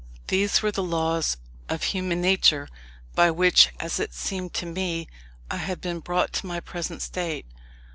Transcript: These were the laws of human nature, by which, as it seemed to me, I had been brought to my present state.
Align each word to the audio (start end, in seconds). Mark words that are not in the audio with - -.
These 0.29 0.63
were 0.63 0.71
the 0.71 0.81
laws 0.81 1.37
of 1.69 1.83
human 1.83 2.21
nature, 2.21 2.67
by 3.13 3.29
which, 3.29 3.69
as 3.79 3.99
it 3.99 4.15
seemed 4.15 4.51
to 4.55 4.65
me, 4.65 5.07
I 5.51 5.57
had 5.57 5.79
been 5.79 5.99
brought 5.99 6.33
to 6.41 6.47
my 6.47 6.59
present 6.59 7.03
state. 7.03 7.45